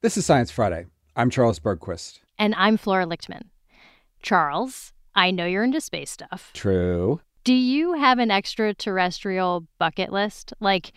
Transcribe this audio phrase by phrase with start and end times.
[0.00, 0.86] This is Science Friday.
[1.16, 2.20] I'm Charles Bergquist.
[2.38, 3.48] And I'm Flora Lichtman.
[4.22, 6.52] Charles, I know you're into space stuff.
[6.54, 7.20] True.
[7.42, 10.52] Do you have an extraterrestrial bucket list?
[10.60, 10.92] Like,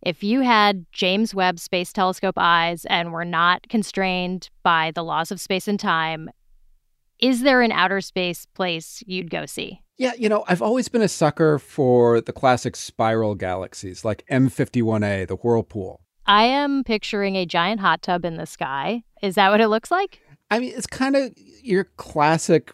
[0.00, 5.30] if you had James Webb Space Telescope eyes and were not constrained by the laws
[5.30, 6.30] of space and time,
[7.18, 9.82] is there an outer space place you'd go see?
[9.98, 15.28] Yeah, you know, I've always been a sucker for the classic spiral galaxies like M51A,
[15.28, 16.00] the Whirlpool.
[16.26, 19.04] I am picturing a giant hot tub in the sky.
[19.22, 20.20] Is that what it looks like?
[20.50, 22.72] I mean, it's kind of your classic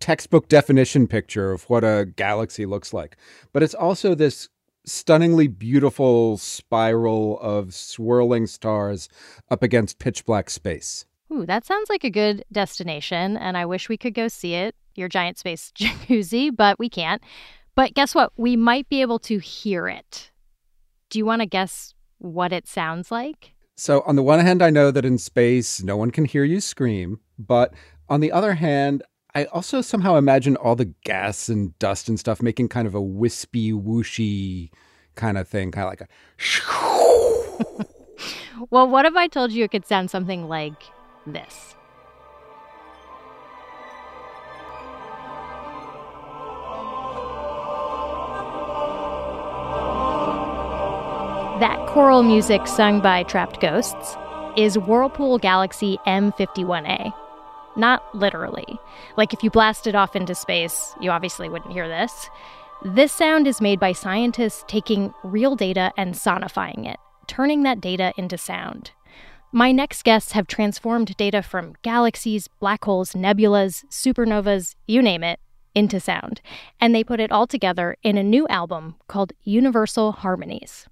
[0.00, 3.16] textbook definition picture of what a galaxy looks like.
[3.52, 4.48] But it's also this
[4.84, 9.08] stunningly beautiful spiral of swirling stars
[9.50, 11.04] up against pitch black space.
[11.32, 14.74] Ooh, that sounds like a good destination, and I wish we could go see it,
[14.94, 17.22] your giant space jacuzzi, but we can't.
[17.74, 18.32] But guess what?
[18.36, 20.30] We might be able to hear it.
[21.08, 23.52] Do you want to guess what it sounds like?
[23.76, 26.60] So, on the one hand, I know that in space, no one can hear you
[26.60, 27.20] scream.
[27.38, 27.74] But
[28.08, 29.02] on the other hand,
[29.34, 33.00] I also somehow imagine all the gas and dust and stuff making kind of a
[33.00, 34.70] wispy, whooshy
[35.14, 36.08] kind of thing, kind of like a.
[38.70, 40.82] well, what if I told you it could sound something like
[41.26, 41.74] this?
[51.62, 54.16] That choral music sung by Trapped Ghosts
[54.56, 57.12] is Whirlpool Galaxy M51A.
[57.76, 58.80] Not literally.
[59.16, 62.28] Like if you blasted off into space, you obviously wouldn't hear this.
[62.84, 66.96] This sound is made by scientists taking real data and sonifying it,
[67.28, 68.90] turning that data into sound.
[69.52, 75.38] My next guests have transformed data from galaxies, black holes, nebulas, supernovas, you name it,
[75.76, 76.40] into sound,
[76.80, 80.88] and they put it all together in a new album called Universal Harmonies.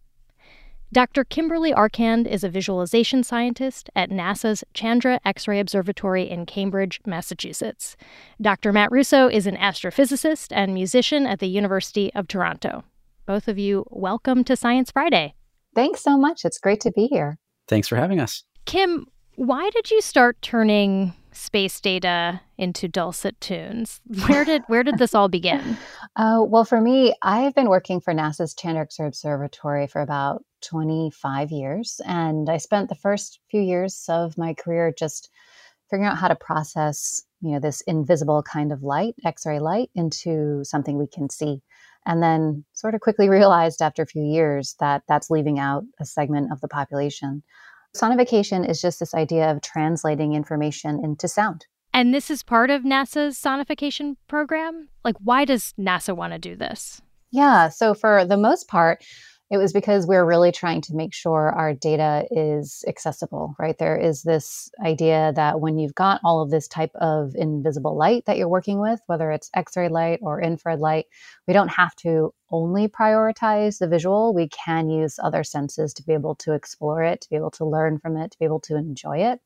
[0.93, 1.23] Dr.
[1.23, 7.97] Kimberly Arcand is a visualization scientist at NASA's Chandra X ray Observatory in Cambridge, Massachusetts.
[8.41, 8.73] Dr.
[8.73, 12.83] Matt Russo is an astrophysicist and musician at the University of Toronto.
[13.25, 15.35] Both of you, welcome to Science Friday.
[15.77, 16.45] Thanks so much.
[16.45, 17.39] It's great to be here.
[17.69, 18.43] Thanks for having us.
[18.65, 24.01] Kim, why did you start turning space data into dulcet tunes?
[24.27, 25.77] Where did where did this all begin?
[26.17, 31.53] Uh, well, for me, I've been working for NASA's Chandra X-ray Observatory for about 25
[31.53, 35.31] years, and I spent the first few years of my career just
[35.89, 40.65] figuring out how to process, you know, this invisible kind of light, X-ray light, into
[40.65, 41.63] something we can see.
[42.07, 46.05] And then sort of quickly realized after a few years that that's leaving out a
[46.05, 47.43] segment of the population.
[47.97, 51.67] Sonification is just this idea of translating information into sound.
[51.93, 54.89] And this is part of NASA's sonification program?
[55.05, 57.03] Like, why does NASA want to do this?
[57.33, 59.05] Yeah, so for the most part,
[59.51, 63.77] it was because we're really trying to make sure our data is accessible, right?
[63.77, 68.27] There is this idea that when you've got all of this type of invisible light
[68.27, 71.07] that you're working with, whether it's X ray light or infrared light,
[71.49, 74.33] we don't have to only prioritize the visual.
[74.33, 77.65] We can use other senses to be able to explore it, to be able to
[77.65, 79.41] learn from it, to be able to enjoy it.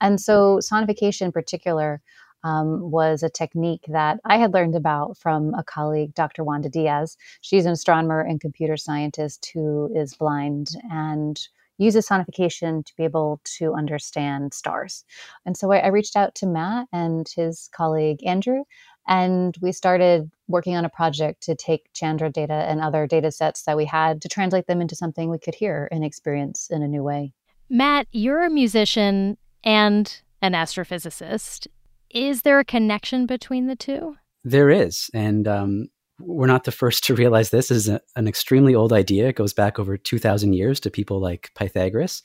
[0.00, 2.00] And so, sonification in particular
[2.44, 6.44] um, was a technique that I had learned about from a colleague, Dr.
[6.44, 7.16] Wanda Diaz.
[7.40, 11.40] She's an astronomer and computer scientist who is blind and
[11.78, 15.04] uses sonification to be able to understand stars.
[15.46, 18.64] And so I, I reached out to Matt and his colleague, Andrew,
[19.08, 23.62] and we started working on a project to take Chandra data and other data sets
[23.64, 26.88] that we had to translate them into something we could hear and experience in a
[26.88, 27.32] new way.
[27.68, 31.66] Matt, you're a musician and an astrophysicist.
[32.12, 34.16] Is there a connection between the two?
[34.44, 35.10] There is.
[35.14, 37.68] And um, we're not the first to realize this.
[37.68, 39.28] this is a, an extremely old idea.
[39.28, 42.22] It goes back over 2,000 years to people like Pythagoras.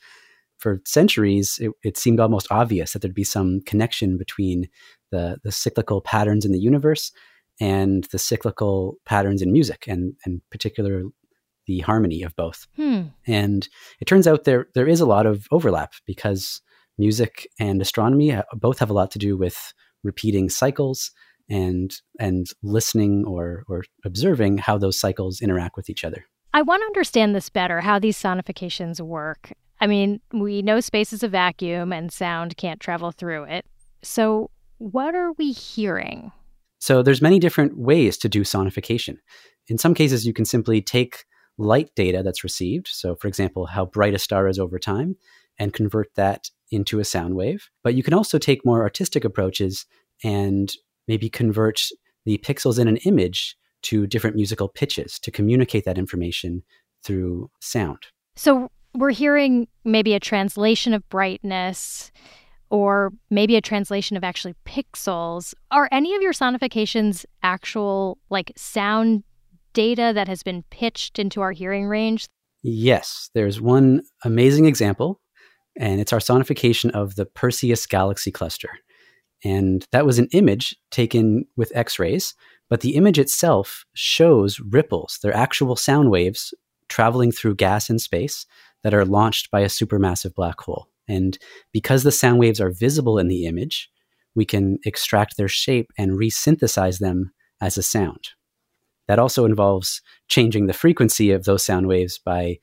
[0.57, 4.67] For centuries, it, it, seemed almost obvious that there'd be some connection between
[5.11, 7.11] the, the cyclical patterns in the universe
[7.59, 11.03] and the cyclical patterns in music, and, and particular
[11.67, 12.65] the harmony of both.
[12.75, 13.03] Hmm.
[13.27, 13.67] And
[13.99, 16.61] it turns out there there is a lot of overlap because
[16.97, 19.73] music and astronomy uh, both have a lot to do with
[20.03, 21.11] repeating cycles
[21.49, 26.25] and and listening or or observing how those cycles interact with each other.
[26.53, 29.51] I want to understand this better, how these sonifications work.
[29.79, 33.65] I mean, we know space is a vacuum and sound can't travel through it.
[34.01, 36.31] So, what are we hearing?
[36.79, 39.17] So, there's many different ways to do sonification.
[39.67, 41.25] In some cases, you can simply take
[41.57, 45.15] light data that's received, so for example, how bright a star is over time,
[45.59, 47.69] and convert that into a sound wave.
[47.83, 49.85] But you can also take more artistic approaches
[50.23, 50.71] and
[51.07, 51.83] maybe convert
[52.25, 56.63] the pixels in an image to different musical pitches to communicate that information
[57.03, 57.99] through sound.
[58.35, 62.11] So, we're hearing maybe a translation of brightness
[62.69, 65.53] or maybe a translation of actually pixels.
[65.71, 69.23] Are any of your sonifications actual like sound
[69.73, 72.25] data that has been pitched into our hearing range?
[72.63, 75.21] Yes, there's one amazing example,
[75.77, 78.69] and it's our sonification of the Perseus galaxy cluster.
[79.43, 82.33] And that was an image taken with X rays,
[82.69, 85.19] but the image itself shows ripples.
[85.21, 86.53] They're actual sound waves
[86.89, 88.45] traveling through gas in space
[88.83, 90.87] that are launched by a supermassive black hole.
[91.07, 91.37] And
[91.71, 93.89] because the sound waves are visible in the image,
[94.35, 97.31] we can extract their shape and resynthesize them
[97.61, 98.29] as a sound.
[99.07, 102.59] That also involves changing the frequency of those sound waves by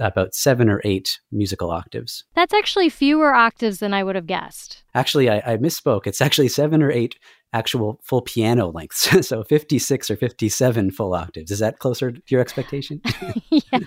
[0.00, 2.24] about seven or eight musical octaves.
[2.34, 4.84] That's actually fewer octaves than I would have guessed.
[4.94, 6.06] Actually, I, I misspoke.
[6.06, 7.18] It's actually seven or eight
[7.52, 9.26] actual full piano lengths.
[9.26, 11.50] so 56 or 57 full octaves.
[11.50, 13.00] Is that closer to your expectation?
[13.50, 13.80] yeah.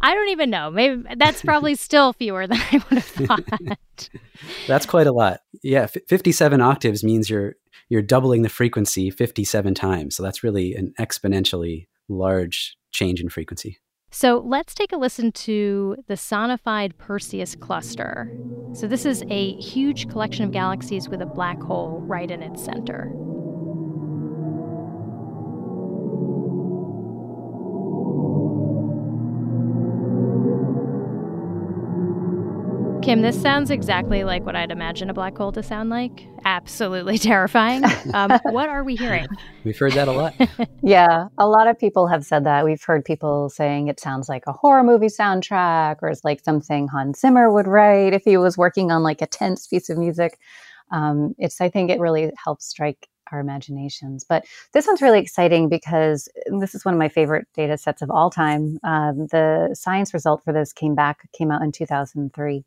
[0.00, 0.70] I don't even know.
[0.70, 4.08] Maybe that's probably still fewer than I would have thought.
[4.66, 5.40] that's quite a lot.
[5.62, 7.56] Yeah, f- 57 octaves means you're
[7.88, 10.16] you're doubling the frequency 57 times.
[10.16, 13.78] So that's really an exponentially large change in frequency.
[14.10, 18.30] So let's take a listen to the sonified Perseus cluster.
[18.72, 22.64] So, this is a huge collection of galaxies with a black hole right in its
[22.64, 23.12] center.
[33.04, 36.26] Kim, this sounds exactly like what I'd imagine a black hole to sound like.
[36.46, 37.82] Absolutely terrifying.
[38.14, 39.26] Um, what are we hearing?
[39.62, 40.34] We've heard that a lot.
[40.82, 42.64] yeah, a lot of people have said that.
[42.64, 46.88] We've heard people saying it sounds like a horror movie soundtrack or it's like something
[46.88, 50.38] Hans Zimmer would write if he was working on like a tense piece of music.
[50.90, 54.24] Um, it's, I think it really helps strike our imaginations.
[54.24, 56.28] But this one's really exciting because
[56.58, 58.78] this is one of my favorite data sets of all time.
[58.82, 62.64] Um, the science result for this came back, came out in 2003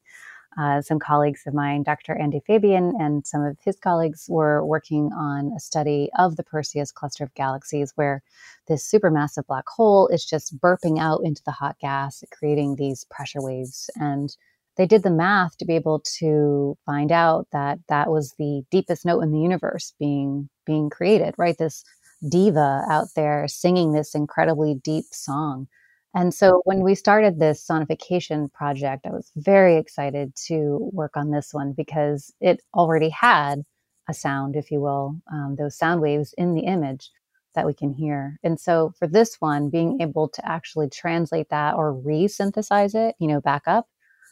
[0.57, 2.15] uh, some colleagues of mine, Dr.
[2.17, 6.91] Andy Fabian, and some of his colleagues were working on a study of the Perseus
[6.91, 8.23] cluster of galaxies, where
[8.67, 13.41] this supermassive black hole is just burping out into the hot gas, creating these pressure
[13.41, 13.89] waves.
[13.97, 14.35] And
[14.77, 19.05] they did the math to be able to find out that that was the deepest
[19.05, 21.57] note in the universe being being created, right?
[21.57, 21.83] This
[22.29, 25.67] diva out there singing this incredibly deep song.
[26.15, 31.31] And so when we started this sonification project, I was very excited to work on
[31.31, 33.63] this one because it already had
[34.09, 37.11] a sound, if you will, um, those sound waves in the image
[37.55, 38.39] that we can hear.
[38.43, 43.27] And so for this one, being able to actually translate that or re-synthesize it, you
[43.27, 43.87] know, back up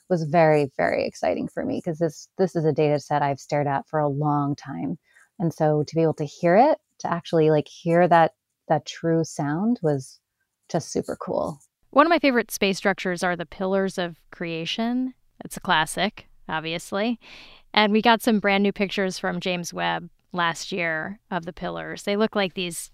[0.10, 3.68] was very, very exciting for me because this this is a data set I've stared
[3.68, 4.98] at for a long time.
[5.40, 8.34] And so to be able to hear it, to actually like hear that
[8.68, 10.20] that true sound was
[10.70, 11.60] just super cool.
[11.92, 15.14] One of my favorite space structures are the pillars of creation.
[15.44, 17.20] It's a classic, obviously.
[17.74, 22.04] And we got some brand new pictures from James Webb last year of the pillars.
[22.04, 22.92] They look like these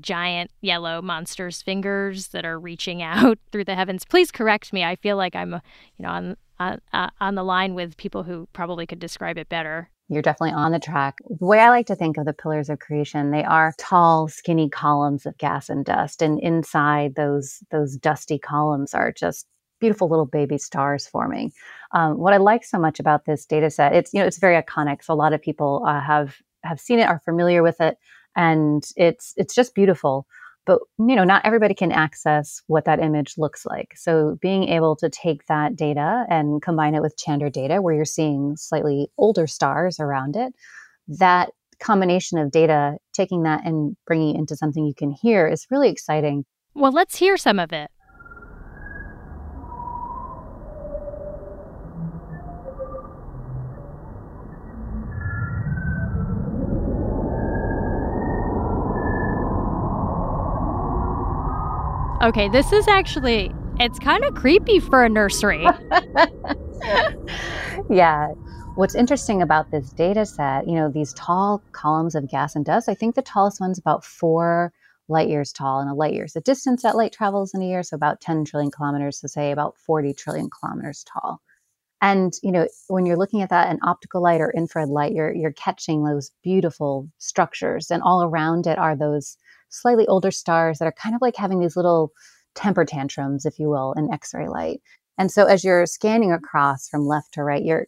[0.00, 4.04] giant yellow monsters' fingers that are reaching out through the heavens.
[4.04, 4.84] Please correct me.
[4.84, 5.60] I feel like I'm, you
[6.00, 9.90] know, on on, uh, on the line with people who probably could describe it better.
[10.08, 11.18] You're definitely on the track.
[11.40, 14.68] The way I like to think of the pillars of creation, they are tall, skinny
[14.68, 19.46] columns of gas and dust, and inside those those dusty columns are just
[19.80, 21.52] beautiful little baby stars forming.
[21.92, 24.60] Um, what I like so much about this data set, it's you know it's very
[24.60, 25.02] iconic.
[25.02, 27.96] So a lot of people uh, have have seen it, are familiar with it,
[28.36, 30.26] and it's it's just beautiful.
[30.66, 33.92] But you know not everybody can access what that image looks like.
[33.96, 38.04] So being able to take that data and combine it with chandra data where you're
[38.04, 40.54] seeing slightly older stars around it
[41.06, 41.50] that
[41.80, 45.90] combination of data taking that and bringing it into something you can hear is really
[45.90, 46.44] exciting.
[46.74, 47.90] Well let's hear some of it
[62.24, 65.62] Okay, this is actually it's kind of creepy for a nursery.
[67.90, 68.28] yeah.
[68.76, 72.88] What's interesting about this data set, you know, these tall columns of gas and dust,
[72.88, 74.72] I think the tallest one's about four
[75.06, 75.80] light years tall.
[75.80, 77.82] And a light year is the distance that light travels in a year.
[77.82, 81.42] So about 10 trillion kilometers, so say about 40 trillion kilometers tall.
[82.00, 85.34] And, you know, when you're looking at that in optical light or infrared light, you're,
[85.34, 87.90] you're catching those beautiful structures.
[87.90, 89.36] And all around it are those
[89.74, 92.12] slightly older stars that are kind of like having these little
[92.54, 94.80] temper tantrums, if you will, in X ray light.
[95.18, 97.86] And so as you're scanning across from left to right, you're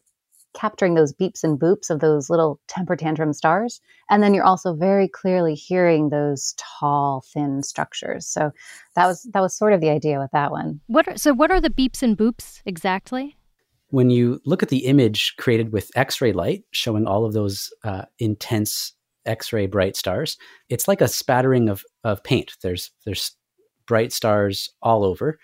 [0.55, 3.81] capturing those beeps and boops of those little temper tantrum stars.
[4.09, 8.27] And then you're also very clearly hearing those tall, thin structures.
[8.27, 8.53] So
[8.95, 10.81] that was that was sort of the idea with that one.
[10.87, 13.37] What are, so what are the beeps and boops exactly?
[13.89, 18.07] When you look at the image created with X-ray light, showing all of those uh,
[18.19, 18.95] intense
[19.27, 20.37] X-ray bright stars,
[20.69, 22.53] it's like a spattering of of paint.
[22.63, 23.33] There's there's
[23.87, 25.39] bright stars all over,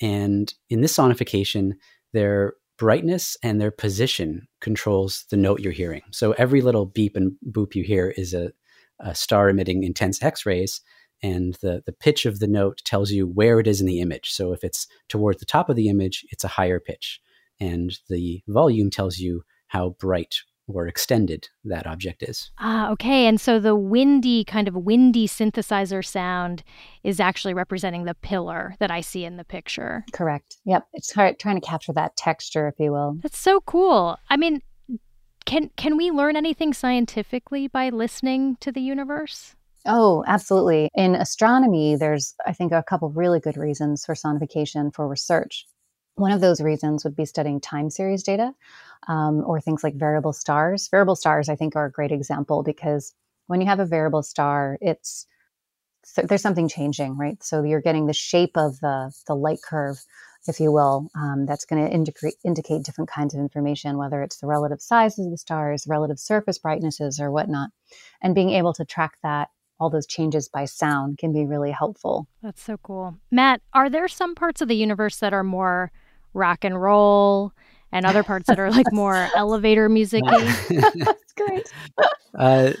[0.00, 1.72] and in this sonification,
[2.12, 6.02] their brightness and their position controls the note you're hearing.
[6.10, 8.50] So every little beep and boop you hear is a,
[8.98, 10.80] a star emitting intense X rays,
[11.22, 14.32] and the, the pitch of the note tells you where it is in the image.
[14.32, 17.20] So if it's toward the top of the image, it's a higher pitch,
[17.60, 20.34] and the volume tells you how bright
[20.66, 22.50] or extended that object is.
[22.58, 23.26] Ah, okay.
[23.26, 26.62] And so the windy, kind of windy synthesizer sound
[27.02, 30.04] is actually representing the pillar that I see in the picture.
[30.12, 30.56] Correct.
[30.64, 30.86] Yep.
[30.94, 33.18] It's trying to capture that texture, if you will.
[33.22, 34.18] That's so cool.
[34.30, 34.60] I mean,
[35.44, 39.54] can can we learn anything scientifically by listening to the universe?
[39.86, 40.88] Oh, absolutely.
[40.94, 45.66] In astronomy, there's I think a couple really good reasons for sonification for research.
[46.16, 48.54] One of those reasons would be studying time series data
[49.08, 50.88] um, or things like variable stars.
[50.88, 53.12] Variable stars, I think, are a great example because
[53.46, 55.26] when you have a variable star, it's
[56.04, 57.42] so there's something changing, right?
[57.42, 59.96] So you're getting the shape of the the light curve,
[60.46, 64.38] if you will, um, that's going to indicate indicate different kinds of information, whether it's
[64.38, 67.70] the relative sizes of the stars, relative surface brightnesses, or whatnot.
[68.22, 69.48] And being able to track that
[69.80, 72.28] all those changes by sound can be really helpful.
[72.42, 73.16] That's so cool.
[73.30, 75.90] Matt, are there some parts of the universe that are more
[76.34, 77.52] rock and roll
[77.92, 81.72] and other parts that are like more elevator music That's great.
[82.36, 82.72] Uh,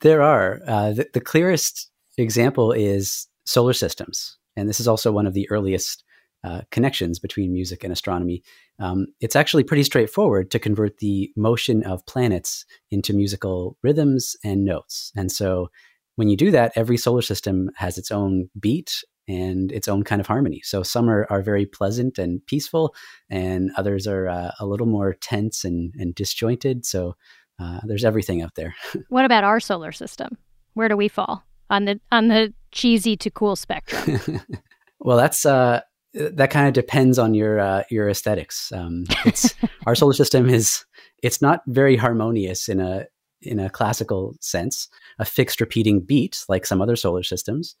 [0.00, 0.58] there are.
[0.66, 4.36] Uh, the, the, clearest example is solar systems.
[4.56, 6.02] And this is also one of the earliest
[6.42, 8.42] uh, connections between music and astronomy.
[8.80, 14.64] Um, it's actually pretty straightforward to convert the motion of planets into musical rhythms and
[14.64, 15.12] notes.
[15.16, 15.68] And so
[16.16, 20.20] when you do that, every solar system has its own beat and its own kind
[20.20, 20.60] of harmony.
[20.64, 22.94] So some are, are very pleasant and peaceful,
[23.28, 26.86] and others are uh, a little more tense and, and disjointed.
[26.86, 27.16] So
[27.58, 28.74] uh, there's everything out there.
[29.08, 30.36] what about our solar system?
[30.74, 34.40] Where do we fall on the on the cheesy to cool spectrum?
[35.00, 35.80] well, that's uh,
[36.14, 38.70] that kind of depends on your uh, your aesthetics.
[38.72, 39.54] Um, it's
[39.86, 40.84] our solar system is
[41.22, 43.06] it's not very harmonious in a
[43.42, 47.74] in a classical sense, a fixed repeating beat like some other solar systems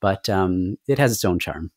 [0.00, 1.70] but um, it has its own charm.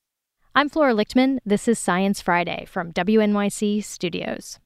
[0.54, 1.40] I'm Flora Lichtman.
[1.46, 4.60] This is Science Friday from WNYC Studios.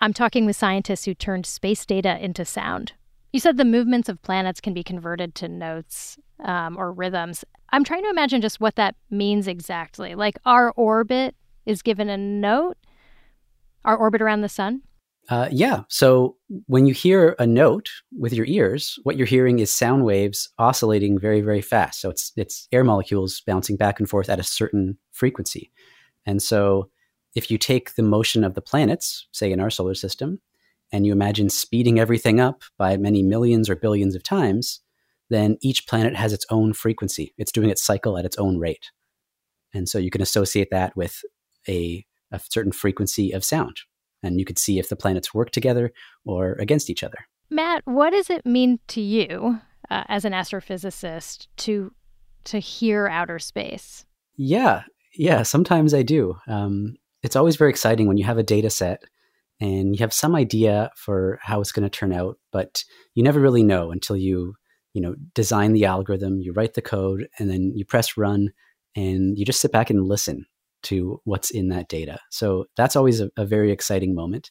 [0.00, 2.92] I'm talking with scientists who turned space data into sound.
[3.32, 7.44] You said the movements of planets can be converted to notes um, or rhythms.
[7.70, 10.14] I'm trying to imagine just what that means exactly.
[10.14, 12.76] Like our orbit is given a note,
[13.84, 14.82] our orbit around the sun?
[15.28, 15.82] Uh, yeah.
[15.88, 20.48] So when you hear a note with your ears, what you're hearing is sound waves
[20.58, 22.00] oscillating very, very fast.
[22.00, 25.72] So it's it's air molecules bouncing back and forth at a certain frequency.
[26.26, 26.90] And so
[27.34, 30.40] if you take the motion of the planets, say in our solar system,
[30.92, 34.80] and you imagine speeding everything up by many millions or billions of times,
[35.28, 37.34] then each planet has its own frequency.
[37.36, 38.92] It's doing its cycle at its own rate.
[39.74, 41.20] And so you can associate that with
[41.68, 43.78] a, a certain frequency of sound
[44.26, 45.92] and you could see if the planets work together
[46.24, 47.18] or against each other.
[47.50, 51.92] Matt, what does it mean to you uh, as an astrophysicist to
[52.44, 54.04] to hear outer space?
[54.36, 54.82] Yeah,
[55.14, 55.42] yeah.
[55.42, 56.36] Sometimes I do.
[56.46, 59.02] Um, it's always very exciting when you have a data set
[59.60, 63.40] and you have some idea for how it's going to turn out, but you never
[63.40, 64.54] really know until you
[64.92, 68.50] you know design the algorithm, you write the code, and then you press run,
[68.94, 70.46] and you just sit back and listen
[70.86, 72.18] to what's in that data.
[72.30, 74.50] So that's always a, a very exciting moment.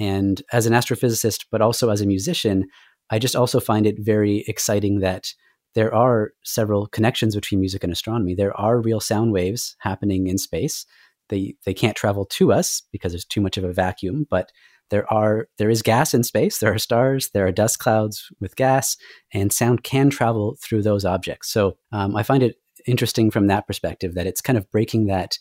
[0.00, 2.66] And as an astrophysicist, but also as a musician,
[3.10, 5.32] I just also find it very exciting that
[5.74, 8.34] there are several connections between music and astronomy.
[8.34, 10.86] There are real sound waves happening in space.
[11.28, 14.52] They they can't travel to us because there's too much of a vacuum, but
[14.90, 16.58] there are there is gas in space.
[16.58, 17.30] There are stars.
[17.30, 18.96] There are dust clouds with gas,
[19.32, 21.50] and sound can travel through those objects.
[21.50, 25.38] So um, I find it interesting from that perspective that it's kind of breaking that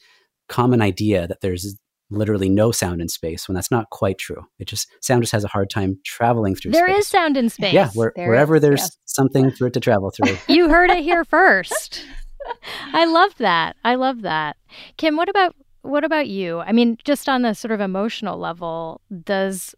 [0.48, 1.78] common idea that there's
[2.10, 4.44] literally no sound in space when that's not quite true.
[4.60, 7.00] It just sound just has a hard time traveling through There space.
[7.00, 7.74] is sound in space.
[7.74, 8.98] Yeah, where, there wherever is, there's yes.
[9.06, 10.38] something for it to travel through.
[10.54, 12.06] you heard it here first.
[12.94, 13.76] I love that.
[13.84, 14.58] I love that.
[14.98, 16.60] Kim, what about what about you?
[16.60, 19.76] I mean, just on the sort of emotional level, does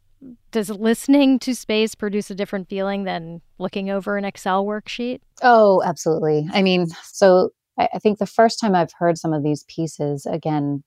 [0.51, 5.19] does listening to space produce a different feeling than looking over an Excel worksheet?
[5.41, 6.47] Oh, absolutely.
[6.53, 10.25] I mean, so I, I think the first time I've heard some of these pieces,
[10.25, 10.83] again,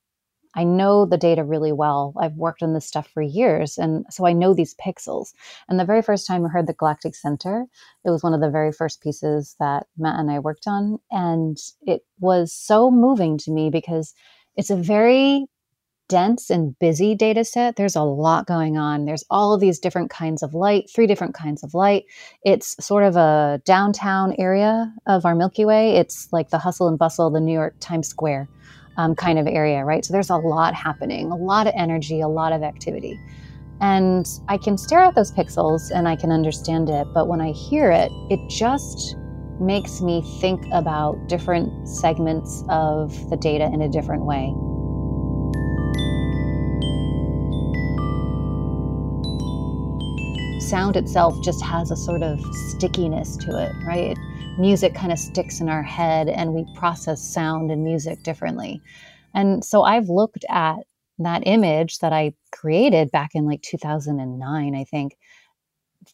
[0.54, 2.14] I know the data really well.
[2.18, 3.78] I've worked on this stuff for years.
[3.78, 5.32] And so I know these pixels.
[5.68, 7.66] And the very first time I heard the Galactic Center,
[8.04, 10.98] it was one of the very first pieces that Matt and I worked on.
[11.10, 14.14] And it was so moving to me because
[14.56, 15.46] it's a very
[16.08, 17.76] dense and busy data set.
[17.76, 19.04] There's a lot going on.
[19.04, 22.04] There's all of these different kinds of light, three different kinds of light.
[22.42, 25.96] It's sort of a downtown area of our Milky Way.
[25.96, 28.48] It's like the hustle and bustle the New York Times Square
[28.96, 30.04] um, kind of area, right?
[30.04, 33.18] So there's a lot happening, a lot of energy, a lot of activity.
[33.80, 37.52] And I can stare at those pixels and I can understand it, but when I
[37.52, 39.16] hear it, it just
[39.60, 44.52] makes me think about different segments of the data in a different way.
[50.68, 54.16] Sound itself just has a sort of stickiness to it, right?
[54.58, 58.82] music kind of sticks in our head and we process sound and music differently.
[59.32, 60.78] And so I've looked at
[61.20, 65.16] that image that I created back in like 2009, I think,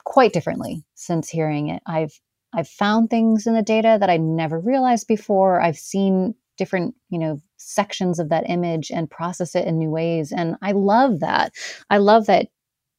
[0.04, 1.82] quite differently since hearing it.
[1.86, 2.20] I've
[2.56, 5.60] I've found things in the data that I never realized before.
[5.60, 10.32] I've seen different, you know, sections of that image and process it in new ways
[10.32, 11.52] and I love that.
[11.90, 12.48] I love that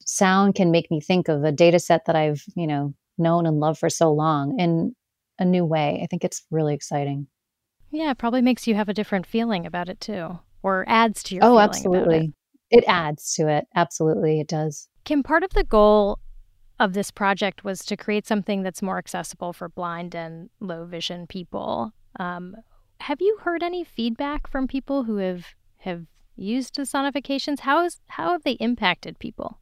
[0.05, 3.59] sound can make me think of a data set that I've, you know, known and
[3.59, 4.95] loved for so long in
[5.38, 6.00] a new way.
[6.03, 7.27] I think it's really exciting.
[7.91, 11.35] Yeah, it probably makes you have a different feeling about it too, or adds to
[11.35, 11.43] your.
[11.43, 12.33] Oh, absolutely.
[12.69, 12.79] It.
[12.79, 13.67] it adds to it.
[13.75, 14.88] Absolutely, it does.
[15.03, 16.19] Kim, part of the goal
[16.79, 21.25] of this project was to create something that's more accessible for blind and low vision
[21.27, 21.93] people.
[22.19, 22.55] Um,
[23.01, 25.45] have you heard any feedback from people who have
[25.79, 27.62] have used the sonifications?
[27.62, 29.59] How is how have they impacted people?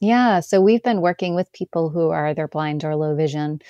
[0.00, 3.60] Yeah, so we've been working with people who are either blind or low vision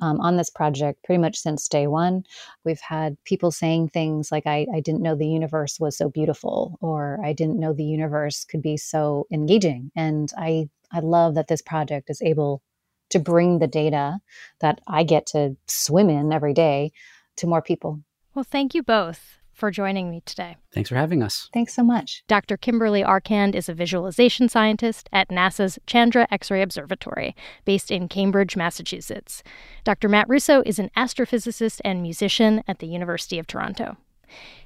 [0.00, 2.24] um, on this project pretty much since day one.
[2.64, 6.78] We've had people saying things like, I, I didn't know the universe was so beautiful,
[6.80, 9.90] or I didn't know the universe could be so engaging.
[9.94, 12.62] And I, I love that this project is able
[13.10, 14.18] to bring the data
[14.60, 16.92] that I get to swim in every day
[17.36, 18.00] to more people.
[18.34, 20.56] Well, thank you both for joining me today.
[20.72, 21.48] Thanks for having us.
[21.52, 22.22] Thanks so much.
[22.28, 22.56] Dr.
[22.56, 27.34] Kimberly Arcand is a visualization scientist at NASA's Chandra X ray Observatory,
[27.64, 29.42] based in Cambridge, Massachusetts.
[29.84, 30.08] Dr.
[30.08, 33.96] Matt Russo is an astrophysicist and musician at the University of Toronto.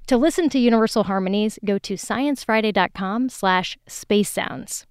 [0.07, 4.87] To listen to Universal Harmonies, go to sciencefriday.com slash space sounds.